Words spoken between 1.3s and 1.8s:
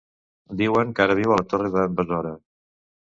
a la Torre